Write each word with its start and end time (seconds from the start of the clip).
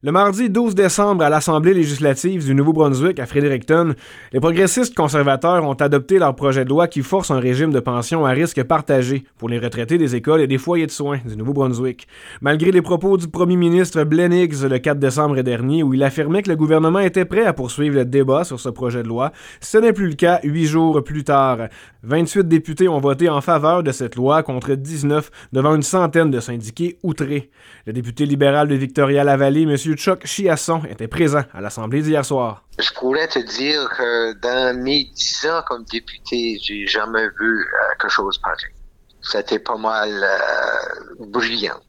Le 0.00 0.12
mardi 0.12 0.48
12 0.48 0.76
décembre, 0.76 1.24
à 1.24 1.28
l'Assemblée 1.28 1.74
législative 1.74 2.44
du 2.44 2.54
Nouveau-Brunswick 2.54 3.18
à 3.18 3.26
Fredericton, 3.26 3.96
les 4.32 4.38
progressistes 4.38 4.94
conservateurs 4.94 5.64
ont 5.64 5.72
adopté 5.72 6.20
leur 6.20 6.36
projet 6.36 6.64
de 6.64 6.68
loi 6.68 6.86
qui 6.86 7.02
force 7.02 7.32
un 7.32 7.40
régime 7.40 7.72
de 7.72 7.80
pension 7.80 8.24
à 8.24 8.30
risque 8.30 8.62
partagé 8.62 9.24
pour 9.38 9.48
les 9.48 9.58
retraités 9.58 9.98
des 9.98 10.14
écoles 10.14 10.40
et 10.40 10.46
des 10.46 10.56
foyers 10.56 10.86
de 10.86 10.92
soins 10.92 11.18
du 11.26 11.36
Nouveau-Brunswick. 11.36 12.06
Malgré 12.40 12.70
les 12.70 12.80
propos 12.80 13.16
du 13.16 13.26
premier 13.26 13.56
ministre 13.56 14.04
Glenn 14.04 14.30
le 14.30 14.78
4 14.78 15.00
décembre 15.00 15.42
dernier 15.42 15.82
où 15.82 15.92
il 15.92 16.04
affirmait 16.04 16.44
que 16.44 16.50
le 16.50 16.54
gouvernement 16.54 17.00
était 17.00 17.24
prêt 17.24 17.44
à 17.44 17.52
poursuivre 17.52 17.96
le 17.96 18.04
débat 18.04 18.44
sur 18.44 18.60
ce 18.60 18.68
projet 18.68 19.02
de 19.02 19.08
loi, 19.08 19.32
ce 19.60 19.78
n'est 19.78 19.92
plus 19.92 20.10
le 20.10 20.14
cas 20.14 20.38
huit 20.44 20.66
jours 20.66 21.02
plus 21.02 21.24
tard. 21.24 21.58
28 22.04 22.46
députés 22.46 22.86
ont 22.86 23.00
voté 23.00 23.28
en 23.28 23.40
faveur 23.40 23.82
de 23.82 23.90
cette 23.90 24.14
loi 24.14 24.44
contre 24.44 24.74
19 24.74 25.28
devant 25.52 25.74
une 25.74 25.82
centaine 25.82 26.30
de 26.30 26.38
syndiqués 26.38 26.98
outrés. 27.02 27.50
Le 27.84 27.92
député 27.92 28.26
libéral 28.26 28.68
de 28.68 28.76
Victoria-Lavallee, 28.76 29.64
M. 29.64 29.76
Chuck 29.96 30.24
Chiasson 30.24 30.82
était 30.88 31.08
présent 31.08 31.42
à 31.52 31.60
l'Assemblée 31.60 32.02
d'hier 32.02 32.24
soir. 32.24 32.64
Je 32.78 32.90
pourrais 32.92 33.28
te 33.28 33.38
dire 33.38 33.88
que 33.96 34.32
dans 34.34 34.76
mes 34.76 35.04
dix 35.14 35.46
ans 35.46 35.62
comme 35.66 35.84
député, 35.84 36.58
j'ai 36.62 36.86
jamais 36.86 37.28
vu 37.40 37.60
euh, 37.60 37.94
quelque 38.00 38.10
chose 38.10 38.38
pareil. 38.38 38.74
C'était 39.20 39.58
pas 39.58 39.76
mal 39.76 40.10
euh, 40.10 41.26
brillant. 41.26 41.80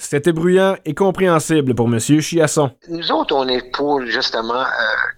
C'était 0.00 0.32
bruyant 0.32 0.76
et 0.84 0.94
compréhensible 0.94 1.74
pour 1.74 1.88
M. 1.88 1.98
Chiasson. 1.98 2.70
Nous 2.88 3.10
autres, 3.10 3.34
on 3.34 3.48
est 3.48 3.68
pour 3.72 4.00
justement 4.06 4.62
euh, 4.62 4.66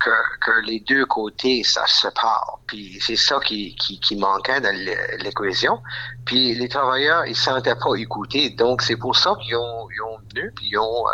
que, 0.02 0.10
que, 0.40 0.66
les 0.66 0.80
deux 0.80 1.04
côtés, 1.04 1.62
ça 1.64 1.86
se 1.86 2.08
parle. 2.08 2.58
Puis 2.66 2.98
c'est 2.98 3.14
ça 3.14 3.38
qui, 3.44 3.76
qui, 3.76 4.00
qui 4.00 4.16
manquait 4.16 4.62
dans 4.62 4.74
l'équation. 5.22 5.78
Puis 6.24 6.54
les 6.54 6.68
travailleurs, 6.68 7.26
ils 7.26 7.32
ne 7.32 7.34
sentaient 7.34 7.74
pas 7.74 7.94
écoutés. 7.96 8.50
Donc 8.50 8.80
c'est 8.80 8.96
pour 8.96 9.14
ça 9.16 9.34
qu'ils 9.42 9.54
ont, 9.54 9.86
ils 9.94 10.02
ont 10.02 10.18
venu, 10.34 10.50
puis 10.56 10.70
ils, 10.72 10.78
ont, 10.78 11.06
euh, 11.06 11.12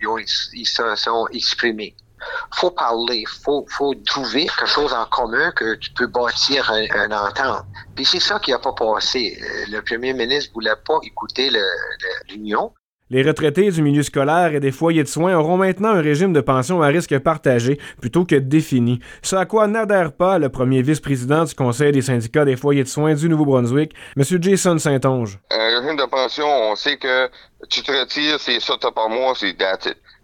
ils, 0.00 0.08
ont, 0.08 0.18
ils 0.18 0.66
se 0.66 0.96
sont 0.96 1.28
exprimés 1.32 1.94
faut 2.54 2.70
parler, 2.70 3.24
faut, 3.42 3.66
faut 3.68 3.94
trouver 4.06 4.46
quelque 4.46 4.66
chose 4.66 4.92
en 4.92 5.04
commun 5.06 5.50
que 5.52 5.74
tu 5.74 5.92
peux 5.92 6.06
bâtir 6.06 6.70
un, 6.70 6.84
un 6.94 7.10
entente. 7.10 7.64
Puis 7.96 8.04
c'est 8.04 8.20
ça 8.20 8.38
qui 8.38 8.52
n'a 8.52 8.60
pas 8.60 8.72
passé. 8.72 9.36
Le 9.68 9.80
premier 9.80 10.12
ministre 10.12 10.52
voulait 10.54 10.76
pas 10.86 10.98
écouter 11.02 11.50
l'union. 12.30 12.72
Les 13.12 13.22
retraités 13.22 13.70
du 13.70 13.82
milieu 13.82 14.02
scolaire 14.02 14.54
et 14.54 14.60
des 14.60 14.72
foyers 14.72 15.02
de 15.02 15.08
soins 15.08 15.36
auront 15.36 15.58
maintenant 15.58 15.90
un 15.90 16.00
régime 16.00 16.32
de 16.32 16.40
pension 16.40 16.80
à 16.80 16.86
risque 16.86 17.18
partagé 17.18 17.78
plutôt 18.00 18.24
que 18.24 18.36
défini, 18.36 19.00
ce 19.20 19.36
à 19.36 19.44
quoi 19.44 19.66
n'adhère 19.66 20.14
pas 20.14 20.38
le 20.38 20.48
premier 20.48 20.80
vice-président 20.80 21.44
du 21.44 21.54
Conseil 21.54 21.92
des 21.92 22.00
syndicats 22.00 22.46
des 22.46 22.56
foyers 22.56 22.84
de 22.84 22.88
soins 22.88 23.12
du 23.12 23.28
Nouveau-Brunswick, 23.28 23.92
M. 24.16 24.24
Jason 24.40 24.78
Saint-Onge. 24.78 25.38
Un 25.50 25.78
régime 25.78 25.98
de 25.98 26.06
pension, 26.06 26.46
on 26.46 26.74
sait 26.74 26.96
que 26.96 27.28
tu 27.68 27.82
te 27.82 27.92
retires, 27.92 28.40
c'est 28.40 28.58
ça 28.60 28.78
par 28.78 29.10
mois, 29.10 29.34
c'est 29.36 29.50
it. 29.50 29.62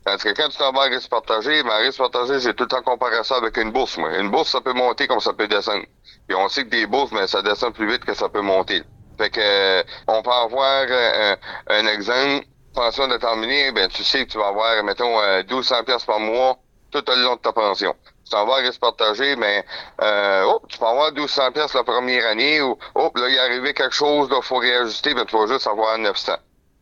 Parce 0.02 0.24
que 0.24 0.30
quand 0.30 0.48
tu 0.48 0.56
t'en 0.56 0.72
vas 0.72 0.84
à 0.84 0.88
risque 0.88 1.10
partagé, 1.10 1.62
ma 1.64 1.76
risque 1.76 1.98
partagé, 1.98 2.40
j'ai 2.40 2.54
tout 2.54 2.64
le 2.64 2.70
temps 2.70 2.82
comparé 2.82 3.16
ça 3.22 3.36
avec 3.36 3.58
une 3.58 3.70
bourse. 3.70 3.98
Moi. 3.98 4.16
Une 4.18 4.30
bourse, 4.30 4.50
ça 4.50 4.62
peut 4.62 4.72
monter 4.72 5.06
comme 5.06 5.20
ça 5.20 5.34
peut 5.34 5.46
descendre. 5.46 5.84
Et 6.30 6.34
on 6.34 6.48
sait 6.48 6.64
que 6.64 6.70
des 6.70 6.86
bourses, 6.86 7.12
mais 7.12 7.26
ça 7.26 7.42
descend 7.42 7.74
plus 7.74 7.86
vite 7.86 8.06
que 8.06 8.14
ça 8.14 8.30
peut 8.30 8.40
monter. 8.40 8.82
Fait 9.18 9.28
que 9.28 9.40
euh, 9.42 9.82
on 10.06 10.22
peut 10.22 10.30
avoir 10.30 10.86
euh, 10.88 11.36
un 11.68 11.86
exemple 11.86 12.46
pension 12.74 13.08
déterminée, 13.08 13.72
ben, 13.72 13.88
tu 13.88 14.04
sais 14.04 14.26
que 14.26 14.32
tu 14.32 14.38
vas 14.38 14.48
avoir, 14.48 14.82
mettons, 14.84 15.20
1200 15.48 15.74
euh, 15.74 15.82
pièces 15.82 16.04
par 16.04 16.20
mois 16.20 16.58
tout 16.90 17.04
le 17.06 17.22
long 17.22 17.36
de 17.36 17.40
ta 17.40 17.52
pension. 17.52 17.94
Tu 18.24 18.30
t'en 18.30 18.46
vas 18.46 18.56
à 18.56 18.70
partagé, 18.80 19.36
mais 19.36 19.64
euh, 20.02 20.44
oh, 20.46 20.62
tu 20.68 20.78
peux 20.78 20.86
avoir 20.86 21.12
1200 21.12 21.52
pièces 21.52 21.74
la 21.74 21.84
première 21.84 22.26
année, 22.26 22.60
ou 22.60 22.78
oh, 22.94 23.10
là, 23.14 23.28
il 23.28 23.34
est 23.34 23.38
arrivé 23.38 23.74
quelque 23.74 23.94
chose, 23.94 24.28
il 24.30 24.42
faut 24.42 24.56
réajuster, 24.58 25.14
ben, 25.14 25.24
tu 25.24 25.36
vas 25.36 25.46
juste 25.46 25.66
avoir 25.66 25.98
900. 25.98 26.34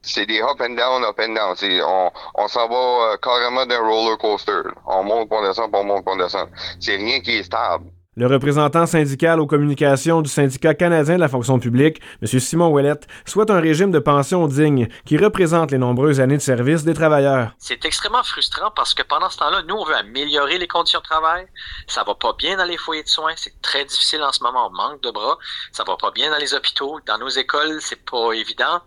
C'est 0.03 0.27
des 0.27 0.41
up 0.41 0.61
and 0.61 0.77
down, 0.77 1.03
up 1.05 1.19
and 1.19 1.35
down. 1.35 1.57
on 1.85 2.11
on 2.37 2.49
s'en 2.49 2.69
va 2.69 2.77
euh, 3.13 3.17
carrément 3.17 3.67
d'un 3.67 3.81
roller 3.81 4.17
coaster. 4.19 4.63
On 4.87 5.03
monte, 5.03 5.29
on 5.33 5.43
descend, 5.43 5.71
on 5.75 5.83
monte, 5.83 6.05
on 6.07 6.17
descend. 6.17 6.49
C'est 6.79 6.95
rien 6.95 7.21
qui 7.21 7.39
est 7.39 7.43
stable. 7.43 7.91
Le 8.19 8.27
représentant 8.27 8.87
syndical 8.87 9.41
aux 9.41 9.47
communications 9.47 10.23
du 10.23 10.31
syndicat 10.31 10.73
canadien 10.73 11.17
de 11.17 11.21
la 11.21 11.29
fonction 11.29 11.59
publique, 11.59 12.01
M. 12.23 12.41
Simon 12.41 12.69
Ouellette, 12.69 13.07
souhaite 13.27 13.51
un 13.51 13.61
régime 13.61 13.91
de 13.91 13.99
pension 13.99 14.47
digne 14.47 14.89
qui 15.05 15.19
représente 15.19 15.71
les 15.71 15.77
nombreuses 15.77 16.19
années 16.19 16.39
de 16.39 16.43
service 16.43 16.83
des 16.83 16.95
travailleurs. 16.95 17.51
C'est 17.59 17.85
extrêmement 17.85 18.23
frustrant 18.25 18.71
parce 18.71 18.95
que 18.95 19.03
pendant 19.03 19.29
ce 19.29 19.37
temps-là, 19.37 19.61
nous, 19.69 19.75
on 19.75 19.85
veut 19.85 19.97
améliorer 19.97 20.57
les 20.57 20.67
conditions 20.67 21.01
de 21.01 21.05
travail. 21.05 21.47
Ça 21.89 22.05
va 22.05 22.15
pas 22.15 22.33
bien 22.39 22.57
dans 22.57 22.65
les 22.65 22.79
foyers 22.79 23.03
de 23.03 23.09
soins. 23.09 23.35
C'est 23.37 23.61
très 23.61 23.85
difficile 23.85 24.23
en 24.23 24.33
ce 24.33 24.43
moment. 24.43 24.69
On 24.69 24.75
manque 24.75 25.03
de 25.03 25.11
bras. 25.11 25.37
Ça 25.73 25.85
va 25.85 25.99
pas 25.99 26.11
bien 26.11 26.31
dans 26.31 26.39
les 26.39 26.55
hôpitaux. 26.55 26.99
Dans 27.07 27.19
nos 27.19 27.29
écoles, 27.29 27.81
c'est 27.83 28.03
pas 28.03 28.33
évident. 28.33 28.81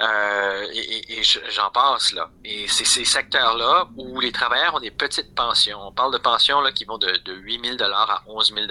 Euh, 0.00 0.66
et, 0.72 1.22
j'en 1.22 1.70
passe 1.70 2.12
là. 2.12 2.28
Et 2.44 2.66
c'est 2.68 2.84
ces 2.84 3.04
secteurs-là 3.04 3.88
où 3.96 4.18
les 4.20 4.32
travailleurs 4.32 4.74
ont 4.74 4.80
des 4.80 4.90
petites 4.90 5.34
pensions. 5.34 5.78
On 5.80 5.92
parle 5.92 6.12
de 6.12 6.18
pensions 6.18 6.60
là, 6.60 6.72
qui 6.72 6.84
vont 6.84 6.98
de, 6.98 7.16
de 7.24 7.32
8 7.32 7.78
000 7.78 7.82
à 7.82 8.22
11 8.26 8.54
000 8.54 8.66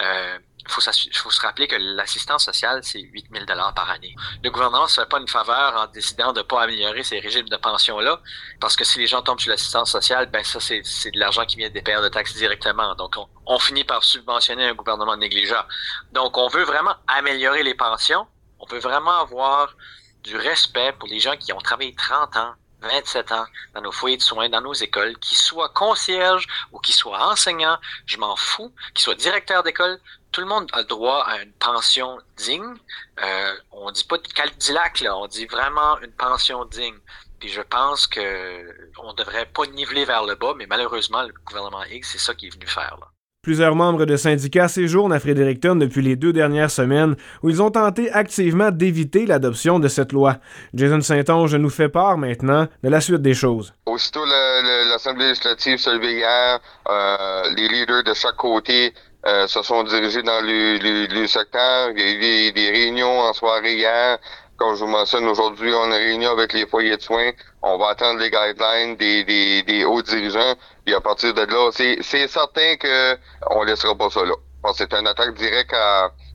euh, 0.00 0.38
il 0.66 0.72
faut, 0.72 0.80
faut, 0.80 1.30
se 1.30 1.40
rappeler 1.42 1.68
que 1.68 1.76
l'assistance 1.76 2.46
sociale, 2.46 2.80
c'est 2.82 3.00
8 3.00 3.26
000 3.32 3.44
par 3.46 3.90
année. 3.90 4.14
Le 4.42 4.50
gouvernement 4.50 4.84
ne 4.84 4.88
se 4.88 5.00
fait 5.00 5.08
pas 5.08 5.20
une 5.20 5.28
faveur 5.28 5.76
en 5.76 5.86
décidant 5.88 6.32
de 6.32 6.38
ne 6.38 6.42
pas 6.42 6.62
améliorer 6.62 7.02
ces 7.02 7.20
régimes 7.20 7.48
de 7.48 7.56
pension-là, 7.56 8.20
parce 8.60 8.74
que 8.74 8.84
si 8.84 8.98
les 8.98 9.06
gens 9.06 9.20
tombent 9.20 9.40
sur 9.40 9.50
l'assistance 9.50 9.92
sociale, 9.92 10.30
ben 10.30 10.42
ça, 10.42 10.58
c'est 10.60 10.80
de 11.10 11.18
l'argent 11.18 11.44
qui 11.44 11.56
vient 11.56 11.68
des 11.68 11.82
payeurs 11.82 12.02
de 12.02 12.08
taxes 12.08 12.34
directement. 12.34 12.94
Donc, 12.94 13.14
on, 13.18 13.28
on 13.46 13.58
finit 13.58 13.84
par 13.84 14.02
subventionner 14.02 14.66
un 14.66 14.74
gouvernement 14.74 15.16
négligent. 15.18 15.66
Donc, 16.12 16.38
on 16.38 16.48
veut 16.48 16.64
vraiment 16.64 16.96
améliorer 17.08 17.62
les 17.62 17.74
pensions. 17.74 18.26
On 18.58 18.66
veut 18.66 18.80
vraiment 18.80 19.20
avoir 19.20 19.76
du 20.24 20.36
respect 20.36 20.92
pour 20.98 21.08
les 21.08 21.20
gens 21.20 21.36
qui 21.36 21.52
ont 21.52 21.60
travaillé 21.60 21.94
30 21.94 22.36
ans, 22.36 22.54
27 22.82 23.32
ans 23.32 23.46
dans 23.74 23.80
nos 23.80 23.92
foyers 23.92 24.16
de 24.16 24.22
soins, 24.22 24.48
dans 24.48 24.60
nos 24.60 24.72
écoles, 24.72 25.16
qu'ils 25.18 25.36
soient 25.36 25.68
concierges 25.70 26.46
ou 26.72 26.78
qu'ils 26.78 26.94
soient 26.94 27.30
enseignants, 27.30 27.78
je 28.06 28.18
m'en 28.18 28.36
fous, 28.36 28.72
qu'ils 28.94 29.04
soient 29.04 29.14
directeurs 29.14 29.62
d'école, 29.62 30.00
tout 30.32 30.40
le 30.40 30.46
monde 30.46 30.68
a 30.72 30.78
le 30.78 30.84
droit 30.84 31.24
à 31.24 31.42
une 31.42 31.52
pension 31.52 32.18
digne. 32.36 32.74
Euh, 33.22 33.54
on 33.70 33.90
dit 33.90 34.04
pas 34.04 34.18
de 34.18 34.26
Cadillac, 34.28 35.00
là, 35.00 35.16
on 35.16 35.26
dit 35.26 35.46
vraiment 35.46 35.98
une 36.00 36.12
pension 36.12 36.64
digne. 36.64 36.98
Puis 37.38 37.50
je 37.50 37.60
pense 37.60 38.06
que 38.06 38.90
on 38.98 39.12
devrait 39.12 39.46
pas 39.46 39.66
niveler 39.66 40.04
vers 40.04 40.24
le 40.24 40.34
bas, 40.34 40.54
mais 40.56 40.66
malheureusement, 40.66 41.22
le 41.22 41.32
gouvernement 41.44 41.84
X, 41.84 42.12
c'est 42.12 42.18
ça 42.18 42.34
qu'il 42.34 42.48
est 42.48 42.54
venu 42.54 42.66
faire. 42.66 42.96
Là. 43.00 43.13
Plusieurs 43.44 43.74
membres 43.74 44.06
de 44.06 44.16
syndicats 44.16 44.68
séjournent 44.68 45.12
à 45.12 45.20
Fredericton 45.20 45.76
depuis 45.76 46.00
les 46.00 46.16
deux 46.16 46.32
dernières 46.32 46.70
semaines 46.70 47.14
où 47.42 47.50
ils 47.50 47.60
ont 47.60 47.70
tenté 47.70 48.10
activement 48.10 48.70
d'éviter 48.70 49.26
l'adoption 49.26 49.78
de 49.78 49.86
cette 49.86 50.12
loi. 50.12 50.38
Jason 50.72 51.02
Saint-Onge 51.02 51.54
nous 51.56 51.68
fait 51.68 51.90
part 51.90 52.16
maintenant 52.16 52.66
de 52.82 52.88
la 52.88 53.02
suite 53.02 53.20
des 53.20 53.34
choses. 53.34 53.74
Aussitôt 53.84 54.24
l'Assemblée 54.24 55.26
législative 55.26 55.76
se 55.76 55.90
levait 55.90 56.14
hier, 56.14 56.58
euh, 56.88 57.42
les 57.54 57.68
leaders 57.68 58.02
de 58.02 58.14
chaque 58.14 58.36
côté 58.36 58.94
euh, 59.26 59.46
se 59.46 59.62
sont 59.62 59.82
dirigés 59.82 60.22
dans 60.22 60.40
le, 60.40 60.78
le, 61.08 61.26
secteur. 61.26 61.90
Il 61.94 61.98
y 61.98 62.02
a 62.02 62.48
eu 62.48 62.52
des 62.52 62.70
réunions 62.70 63.20
en 63.20 63.34
soirée 63.34 63.74
hier. 63.74 64.18
Comme 64.56 64.76
je 64.76 64.84
vous 64.84 64.90
mentionne, 64.90 65.26
aujourd'hui, 65.26 65.72
on 65.74 65.90
a 65.90 65.96
réuni 65.96 66.26
avec 66.26 66.52
les 66.52 66.66
foyers 66.66 66.96
de 66.96 67.02
soins. 67.02 67.30
On 67.62 67.76
va 67.76 67.88
attendre 67.88 68.20
les 68.20 68.30
guidelines 68.30 68.96
des, 68.96 69.24
des, 69.24 69.62
des 69.64 69.84
hauts 69.84 70.02
dirigeants. 70.02 70.54
Et 70.86 70.94
à 70.94 71.00
partir 71.00 71.34
de 71.34 71.42
là, 71.42 71.70
c'est 71.72 72.28
certain 72.28 72.76
que 72.76 73.16
on 73.50 73.64
laissera 73.64 73.96
pas 73.96 74.10
ça 74.10 74.24
là. 74.24 74.34
C'est 74.74 74.94
une 74.94 75.06
attaque 75.06 75.34
directe 75.34 75.74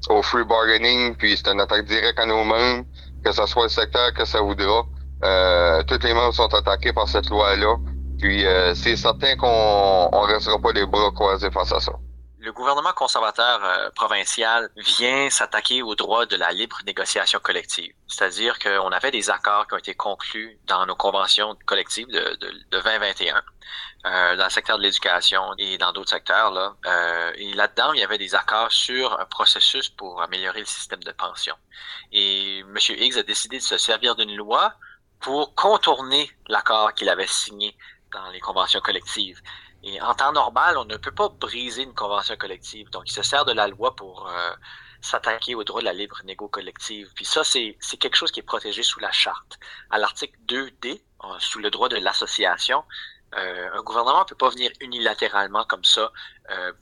au 0.10 0.22
free 0.22 0.44
bargaining, 0.44 1.16
puis 1.16 1.38
c'est 1.38 1.52
une 1.52 1.62
attaque 1.62 1.86
directe 1.86 2.20
à 2.20 2.26
nos 2.26 2.44
membres, 2.44 2.86
que 3.24 3.32
ce 3.32 3.46
soit 3.46 3.64
le 3.64 3.70
secteur 3.70 4.14
que 4.14 4.26
ça 4.26 4.42
voudra. 4.42 4.84
Euh, 5.24 5.84
tous 5.84 6.00
les 6.04 6.14
membres 6.14 6.34
sont 6.34 6.54
attaqués 6.54 6.94
par 6.94 7.08
cette 7.08 7.30
loi-là. 7.30 7.76
Puis 8.20 8.46
euh, 8.46 8.76
c'est 8.76 8.98
certain 8.98 9.36
qu'on 9.38 10.10
on 10.12 10.22
restera 10.22 10.60
pas 10.60 10.74
les 10.74 10.86
bras 10.86 11.10
croisés 11.12 11.50
face 11.52 11.72
à 11.72 11.80
ça 11.80 11.94
le 12.40 12.54
gouvernement 12.54 12.94
conservateur 12.94 13.64
euh, 13.64 13.90
provincial 13.92 14.70
vient 14.78 15.30
s'attaquer 15.30 15.82
au 15.82 15.96
droit 15.96 16.26
de 16.26 16.38
la 16.38 16.52
libre 16.52 16.78
négociation 16.86 17.40
collective. 17.40 17.94
C'est-à-dire 18.08 18.58
qu'on 18.60 18.92
avait 18.92 19.12
des 19.12 19.30
accords 19.30 19.68
qui 19.68 19.74
ont 19.74 19.78
été 19.78 19.94
conclus 19.94 20.58
dans 20.66 20.86
nos 20.86 20.96
conventions 20.96 21.58
collectives 21.66 22.08
de, 22.08 22.36
de, 22.36 22.48
de 22.72 22.82
2021. 22.82 23.44
Euh, 24.06 24.38
dans 24.38 24.46
le 24.46 24.50
secteur 24.50 24.78
de 24.78 24.84
l'éducation 24.84 25.54
et 25.58 25.78
dans 25.78 25.92
d'autres 25.92 26.12
secteurs. 26.12 26.52
Là. 26.52 26.74
Euh, 26.86 27.34
et 27.36 27.54
là-dedans, 27.54 27.92
il 27.92 28.00
y 28.00 28.04
avait 28.04 28.18
des 28.18 28.34
accords 28.34 28.72
sur 28.72 29.20
un 29.20 29.26
processus 29.26 29.90
pour 29.90 30.22
améliorer 30.22 30.62
le 30.62 30.66
système 30.66 31.04
de 31.04 31.12
pension. 31.12 31.56
Et 32.14 32.60
M. 32.60 32.78
Higgs 32.78 33.18
a 33.18 33.24
décidé 33.24 33.58
de 33.58 33.64
se 33.64 33.78
servir 33.78 34.16
d'une 34.16 34.34
loi 34.38 34.74
pour 35.20 35.54
contourner 35.54 36.32
l'accord 36.48 36.94
qu'il 36.94 37.10
avait 37.10 37.28
signé 37.28 37.76
dans 38.14 38.30
les 38.30 38.40
conventions 38.40 38.80
collectives. 38.80 39.42
Et 39.84 40.02
en 40.02 40.14
temps 40.14 40.34
normal, 40.34 40.78
on 40.78 40.86
ne 40.86 40.98
peut 40.98 41.12
pas 41.12 41.30
briser 41.30 41.84
une 41.84 41.94
convention 41.94 42.36
collective. 42.36 42.90
Donc, 42.90 43.10
il 43.10 43.14
se 43.14 43.24
sert 43.24 43.46
de 43.46 43.54
la 43.54 43.68
loi 43.68 43.96
pour 43.96 44.28
euh, 44.28 44.52
s'attaquer 45.02 45.56
au 45.56 45.64
droit 45.64 45.80
de 45.82 45.86
la 45.86 45.94
libre 45.94 46.20
négo 46.26 46.48
collective. 46.48 47.10
Puis 47.16 47.26
ça, 47.26 47.44
c'est 47.44 47.78
quelque 48.00 48.16
chose 48.16 48.32
qui 48.32 48.42
est 48.42 48.44
protégé 48.44 48.84
sous 48.84 49.00
la 49.00 49.12
charte. 49.12 49.60
À 49.90 49.98
l'article 49.98 50.38
2D, 50.48 51.02
euh, 51.24 51.28
sous 51.40 51.60
le 51.60 51.70
droit 51.70 51.90
de 51.90 51.98
l'association, 51.98 52.84
euh, 53.38 53.70
un 53.74 53.82
gouvernement 53.84 54.20
ne 54.20 54.26
peut 54.26 54.36
pas 54.36 54.50
venir 54.50 54.72
unilatéralement 54.82 55.64
comme 55.66 55.84
ça 55.84 56.12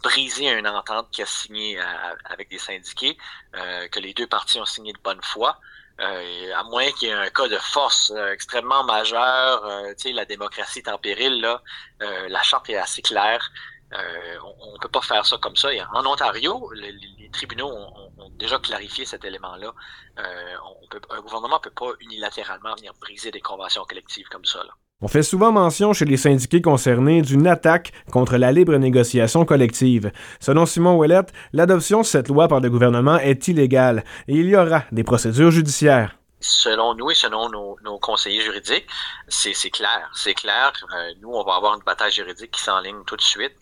briser 0.01 0.49
une 0.49 0.67
entente 0.67 1.11
qui 1.11 1.21
a 1.21 1.25
signé 1.25 1.77
avec 2.23 2.49
des 2.49 2.57
syndiqués, 2.57 3.17
que 3.51 3.99
les 3.99 4.13
deux 4.13 4.27
parties 4.27 4.61
ont 4.61 4.65
signé 4.65 4.93
de 4.93 4.99
bonne 5.03 5.21
foi. 5.21 5.59
à 5.99 6.63
moins 6.63 6.89
qu'il 6.93 7.09
y 7.09 7.11
ait 7.11 7.13
un 7.13 7.29
cas 7.29 7.49
de 7.49 7.57
force 7.57 8.13
extrêmement 8.31 8.85
majeur, 8.85 9.69
sais, 9.97 10.13
la 10.13 10.23
démocratie 10.23 10.79
est 10.79 10.89
en 10.89 10.97
péril, 10.97 11.41
là, 11.41 11.61
la 11.99 12.41
charte 12.43 12.69
est 12.69 12.77
assez 12.77 13.01
claire. 13.01 13.51
on 13.91 14.73
ne 14.73 14.79
peut 14.79 14.87
pas 14.87 15.01
faire 15.01 15.25
ça 15.25 15.37
comme 15.37 15.57
ça. 15.57 15.69
En 15.93 16.05
Ontario, 16.05 16.71
les, 16.73 17.29
tribunaux 17.33 17.69
ont, 17.69 18.29
déjà 18.37 18.57
clarifié 18.59 19.05
cet 19.05 19.25
élément-là. 19.25 19.73
un 20.17 21.21
gouvernement 21.21 21.57
ne 21.57 21.61
peut 21.61 21.71
pas 21.71 21.91
unilatéralement 21.99 22.73
venir 22.75 22.93
briser 23.01 23.31
des 23.31 23.41
conventions 23.41 23.83
collectives 23.83 24.29
comme 24.29 24.45
ça. 24.45 24.63
Là. 24.63 24.73
On 24.99 25.07
fait 25.07 25.21
souvent 25.21 25.51
mention 25.51 25.93
chez 25.93 26.05
les 26.05 26.17
syndiqués 26.17 26.59
concernés 26.59 27.21
d'une 27.21 27.45
attaque 27.45 27.91
contre 28.11 28.37
la 28.37 28.51
libre 28.51 28.75
négociation 28.77 29.45
collective. 29.45 30.11
Selon 30.39 30.65
Simon 30.65 30.97
Ouellette, 30.97 31.33
l'adoption 31.53 32.01
de 32.01 32.05
cette 32.05 32.29
loi 32.29 32.47
par 32.47 32.61
le 32.61 32.69
gouvernement 32.71 33.19
est 33.19 33.47
illégale 33.47 34.03
et 34.27 34.33
il 34.33 34.47
y 34.47 34.55
aura 34.55 34.85
des 34.91 35.03
procédures 35.03 35.51
judiciaires 35.51 36.17
selon 36.39 36.93
nous 36.93 37.09
et 37.11 37.15
selon 37.15 37.49
nos, 37.49 37.99
conseillers 37.99 38.41
juridiques, 38.41 38.87
c'est 39.27 39.53
clair. 39.71 40.09
C'est 40.13 40.33
clair. 40.33 40.71
Euh, 40.93 41.13
nous, 41.19 41.29
on 41.29 41.43
va 41.43 41.55
avoir 41.55 41.73
une 41.75 41.83
bataille 41.83 42.11
juridique 42.11 42.51
qui 42.51 42.61
s'enligne 42.61 43.03
tout 43.05 43.15
de 43.17 43.21
suite. 43.21 43.55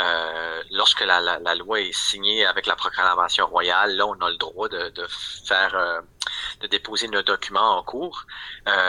Euh, 0.00 0.62
lorsque 0.70 1.02
la, 1.02 1.20
loi 1.54 1.80
est 1.80 1.92
signée 1.92 2.44
avec 2.46 2.66
la 2.66 2.74
proclamation 2.74 3.46
royale, 3.46 3.96
là, 3.96 4.06
on 4.06 4.14
a 4.14 4.30
le 4.30 4.36
droit 4.38 4.68
de, 4.68 4.88
de 4.88 5.06
faire, 5.46 5.74
euh, 5.74 6.00
de 6.62 6.66
déposer 6.68 7.08
nos 7.08 7.22
documents 7.22 7.78
en 7.78 7.82
cours. 7.82 8.24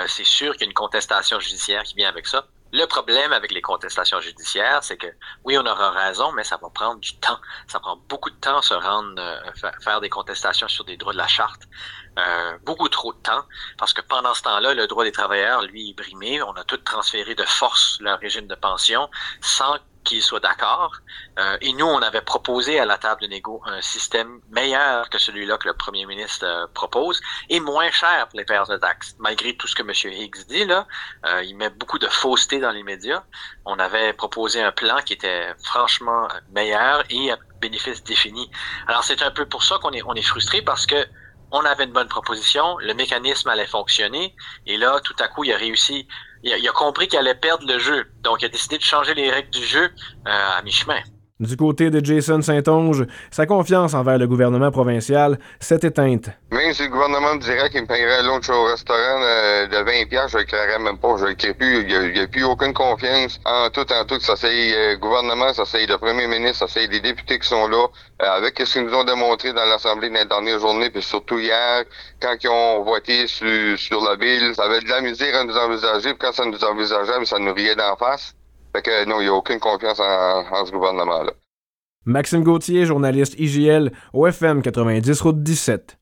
c'est 0.08 0.24
sûr 0.24 0.54
qu'il 0.54 0.62
y 0.62 0.64
a 0.66 0.68
une 0.68 0.74
contestation 0.74 1.40
judiciaire 1.40 1.84
qui 1.84 1.96
vient 1.96 2.10
avec 2.10 2.28
ça. 2.28 2.48
Le 2.72 2.86
problème 2.86 3.34
avec 3.34 3.52
les 3.52 3.62
contestations 3.62 4.20
judiciaires, 4.20 4.84
c'est 4.84 4.98
que 4.98 5.06
oui, 5.44 5.56
on 5.60 5.66
aura 5.66 5.92
raison, 5.92 6.32
mais 6.32 6.44
ça 6.44 6.58
va 6.58 6.70
prendre 6.72 7.00
du 7.00 7.16
temps. 7.18 7.38
Ça 7.68 7.80
prend 7.80 7.98
beaucoup 8.10 8.32
de 8.32 8.36
temps 8.38 8.64
se 8.64 8.74
rendre, 8.74 9.22
faire 9.84 10.02
des 10.02 10.10
contestations 10.10 10.68
sur 10.68 10.84
des 10.84 10.98
droits 10.98 11.14
de 11.14 11.20
la 11.20 11.28
charte. 11.28 11.62
Euh, 12.18 12.58
beaucoup 12.64 12.90
trop 12.90 13.12
de 13.14 13.18
temps, 13.20 13.46
parce 13.78 13.94
que 13.94 14.02
pendant 14.02 14.34
ce 14.34 14.44
temps-là, 14.44 14.74
le 14.74 14.86
droit 14.86 15.04
des 15.04 15.12
travailleurs, 15.12 15.64
lui, 15.64 15.92
est 15.92 15.94
brimé. 15.94 16.42
On 16.44 16.54
a 16.54 16.64
tout 16.64 16.78
transféré 16.78 17.34
de 17.34 17.44
force 17.44 17.98
leur 18.02 18.20
régime 18.20 18.48
de 18.48 18.56
pension 18.56 19.10
sans 19.42 19.78
qu'ils 20.04 20.22
soient 20.22 20.40
d'accord. 20.40 20.94
Euh, 21.40 21.58
et 21.62 21.74
nous, 21.74 21.86
on 21.86 22.02
avait 22.02 22.22
proposé 22.22 22.80
à 22.80 22.86
la 22.86 22.98
table 22.98 23.22
de 23.22 23.28
négo 23.28 23.62
un 23.66 23.82
système 23.82 24.42
meilleur 24.50 25.10
que 25.10 25.18
celui-là 25.18 25.58
que 25.58 25.68
le 25.68 25.74
premier 25.74 26.06
ministre 26.06 26.46
euh, 26.46 26.68
propose 26.74 27.22
et 27.50 27.60
moins 27.60 27.92
cher 27.92 28.28
pour 28.30 28.40
les 28.40 28.46
payeurs 28.46 28.68
de 28.68 28.78
taxes. 28.78 29.16
Malgré 29.20 29.56
tout 29.56 29.68
ce 29.68 29.76
que 29.76 29.82
M. 29.82 30.14
Higgs 30.14 30.46
dit, 30.48 30.66
là, 30.66 30.88
il 31.44 31.56
met 31.56 31.70
beaucoup 31.70 32.00
de 32.00 32.08
fausseté 32.08 32.60
dans 32.60 32.72
les 32.72 32.84
médias. 32.84 33.24
On 33.66 33.80
avait 33.80 34.14
proposé 34.14 34.62
un 34.62 34.72
plan 34.72 34.98
qui 35.06 35.14
était 35.14 35.54
franchement 35.64 36.28
meilleur 36.52 37.04
et 37.10 37.32
à 37.32 37.38
bénéfice 37.62 38.04
défini. 38.04 38.50
Alors, 38.88 39.04
c'est 39.04 39.22
un 39.22 39.32
peu 39.32 39.46
pour 39.46 39.64
ça 39.64 39.78
qu'on 39.82 39.92
est, 39.92 40.04
on 40.04 40.14
est 40.14 40.22
frustré 40.22 40.62
parce 40.62 40.86
que 40.86 41.08
on 41.54 41.64
avait 41.66 41.84
une 41.84 41.94
bonne 41.94 42.08
proposition, 42.08 42.78
le 42.80 42.96
mécanisme 42.96 43.48
allait 43.48 43.68
fonctionner, 43.68 44.36
et 44.66 44.76
là, 44.76 45.00
tout 45.02 45.16
à 45.20 45.28
coup, 45.28 45.44
il 45.44 45.54
a 45.54 45.58
réussi, 45.58 46.08
il 46.44 46.68
a, 46.68 46.72
compris 46.72 47.08
qu'il 47.08 47.18
allait 47.20 47.36
perdre 47.36 47.66
le 47.68 47.80
jeu, 47.80 48.06
donc 48.22 48.42
il 48.42 48.46
a 48.46 48.50
décidé 48.50 48.78
de 48.78 48.84
changer 48.84 49.14
les 49.14 49.32
règles 49.32 49.50
du 49.50 49.66
jeu 49.66 49.86
euh, 49.86 50.58
à 50.58 50.62
mi-chemin. 50.62 51.02
Du 51.44 51.58
côté 51.58 51.90
de 51.90 52.04
Jason 52.04 52.42
Saint-Onge, 52.42 53.06
sa 53.32 53.46
confiance 53.46 53.94
envers 53.94 54.18
le 54.18 54.28
gouvernement 54.28 54.72
provincial 54.72 55.38
s'est 55.60 55.80
éteinte. 55.84 56.30
Même 56.52 56.74
si 56.74 56.84
le 56.84 56.90
gouvernement 56.90 57.36
me 57.36 57.40
dirait 57.40 57.70
qu'il 57.70 57.82
me 57.82 57.88
paierait 57.88 58.24
l'autre 58.24 58.54
au 58.54 58.66
restaurant 58.66 59.22
euh, 59.22 59.68
de 59.68 59.78
20 59.78 60.10
pièces, 60.10 60.32
je 60.32 60.38
ne 60.38 60.84
même 60.84 60.98
pas. 60.98 61.18
Je 61.18 61.26
ne 61.26 61.54
plus. 61.54 61.82
Il 61.82 62.14
n'y 62.14 62.20
a, 62.20 62.28
plus 62.28 62.44
aucune 62.44 62.74
confiance 62.74 63.40
en 63.46 63.70
tout, 63.70 63.92
en 63.92 64.06
tout. 64.06 64.20
Ça 64.20 64.36
c'est 64.36 64.50
le 64.50 64.98
gouvernement, 64.98 65.54
ça 65.54 65.64
c'est 65.66 65.86
le 65.86 65.98
premier 65.98 66.28
ministre, 66.28 66.68
ça 66.68 66.68
c'est 66.68 66.88
les 66.88 67.00
députés 67.00 67.40
qui 67.40 67.48
sont 67.48 67.68
là. 67.68 67.88
Euh, 68.22 68.38
avec 68.38 68.60
ce 68.60 68.74
qu'ils 68.74 68.84
nous 68.84 68.94
ont 68.94 69.04
démontré 69.04 69.52
dans 69.54 69.66
l'Assemblée 69.66 70.10
dans 70.10 70.20
les 70.20 70.26
dernières 70.26 70.60
journées, 70.60 70.90
puis 70.90 71.02
surtout 71.02 71.40
hier, 71.40 71.84
quand 72.22 72.36
ils 72.42 72.50
ont 72.50 72.84
voté 72.84 73.28
sur, 73.28 74.04
la 74.04 74.16
ville, 74.16 74.54
ça 74.56 74.64
avait 74.64 74.80
de 74.80 74.88
la 74.88 74.98
à 74.98 75.44
nous 75.44 75.58
envisager, 75.58 76.14
puis 76.14 76.20
quand 76.20 76.34
ça 76.34 76.46
nous 76.46 76.64
envisageait, 76.64 77.26
ça 77.26 77.40
nous 77.40 77.54
riait 77.54 77.76
d'en 77.76 77.96
face. 77.96 78.34
Fait 78.76 78.82
que 78.82 79.06
non, 79.06 79.22
il 79.22 79.26
n'y 79.26 79.30
a 79.30 79.34
aucune 79.34 79.60
confiance 79.60 80.00
en, 80.00 80.66
ce 80.66 80.72
gouvernement-là. 80.72 81.32
Maxime 82.06 82.44
Gauthier, 82.44 82.86
journaliste 82.86 83.40
IGL, 83.40 83.92
OFM 84.14 84.62
90 84.62 85.22
Route 85.22 85.44
17. 85.44 85.98